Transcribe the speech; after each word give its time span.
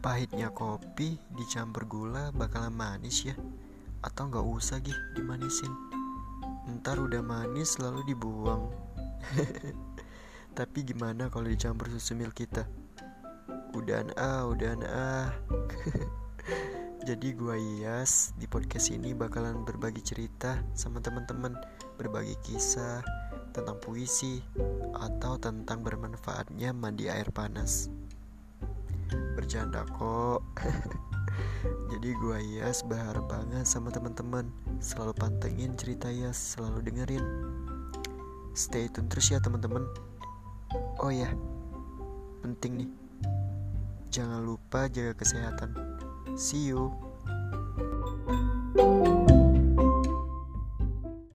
Pahitnya 0.00 0.48
kopi 0.48 1.20
dicampur 1.36 1.84
gula 1.84 2.32
bakalan 2.32 2.72
manis 2.72 3.28
ya. 3.28 3.36
Atau 4.00 4.32
nggak 4.32 4.48
usah 4.48 4.80
gih 4.80 4.96
dimanisin 5.12 5.68
Ntar 6.80 6.96
udah 6.96 7.20
manis 7.20 7.76
lalu 7.76 8.00
dibuang. 8.08 8.72
Tapi 10.58 10.78
gimana 10.88 11.28
kalau 11.28 11.52
dicampur 11.52 11.92
susu 11.92 12.16
milk 12.16 12.32
kita? 12.32 12.64
Udahan 13.76 14.08
ah, 14.16 14.48
udahan 14.48 14.80
ah. 14.88 15.28
Jadi 17.08 17.36
gua 17.36 17.60
Iyas 17.60 18.32
di 18.40 18.48
podcast 18.48 18.88
ini 18.88 19.12
bakalan 19.12 19.68
berbagi 19.68 20.00
cerita 20.00 20.64
sama 20.72 21.04
teman-teman. 21.04 21.60
Berbagi 22.00 22.40
kisah 22.40 23.04
tentang 23.52 23.76
puisi 23.84 24.40
Atau 24.96 25.36
tentang 25.36 25.84
bermanfaatnya 25.84 26.72
mandi 26.72 27.12
air 27.12 27.28
panas 27.28 27.99
bercanda 29.34 29.82
kok. 29.96 30.42
Jadi 31.90 32.10
gue 32.16 32.38
Yas 32.58 32.86
berharap 32.86 33.26
banget 33.28 33.66
sama 33.66 33.92
teman-teman. 33.92 34.48
Selalu 34.78 35.12
pantengin 35.18 35.76
cerita 35.76 36.08
Yas 36.08 36.56
selalu 36.56 36.86
dengerin. 36.86 37.24
Stay 38.54 38.88
tune 38.88 39.10
terus 39.10 39.30
ya 39.30 39.42
teman-teman. 39.42 39.84
Oh 41.02 41.10
ya 41.10 41.28
penting 42.40 42.86
nih. 42.86 42.90
Jangan 44.10 44.42
lupa 44.42 44.86
jaga 44.90 45.14
kesehatan. 45.18 45.74
See 46.38 46.70
you 46.70 47.09